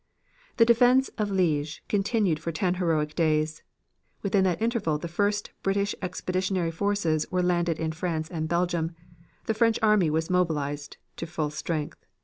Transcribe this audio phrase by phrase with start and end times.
[0.57, 3.61] The defense of Liege continued for ten heroic days.
[4.23, 8.95] Within that interval the first British Expeditionary Forces were landed in France and Belgium,
[9.45, 12.03] the French army was mobilized to full strength.